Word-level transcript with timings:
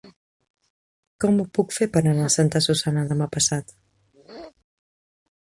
Com 1.25 1.37
ho 1.37 1.45
puc 1.57 1.75
fer 1.77 1.87
per 1.97 2.03
anar 2.13 2.25
a 2.29 2.33
Santa 2.37 2.63
Susanna 2.69 3.05
demà 3.13 3.29
passat? 3.37 3.79